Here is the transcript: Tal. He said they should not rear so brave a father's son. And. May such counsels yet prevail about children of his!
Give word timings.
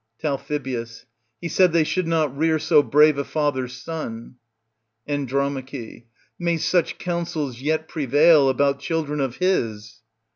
Tal. 0.19 0.39
He 1.41 1.47
said 1.47 1.73
they 1.73 1.83
should 1.83 2.07
not 2.07 2.35
rear 2.35 2.57
so 2.57 2.81
brave 2.81 3.19
a 3.19 3.23
father's 3.23 3.73
son. 3.73 4.37
And. 5.05 5.31
May 6.39 6.57
such 6.57 6.97
counsels 6.97 7.61
yet 7.61 7.87
prevail 7.87 8.49
about 8.49 8.79
children 8.79 9.21
of 9.21 9.35
his! 9.35 10.01